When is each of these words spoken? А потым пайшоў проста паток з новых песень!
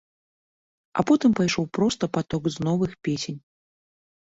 А 1.01 1.05
потым 1.11 1.31
пайшоў 1.41 1.69
проста 1.79 2.03
паток 2.19 2.43
з 2.57 2.67
новых 2.71 2.91
песень! 3.09 3.39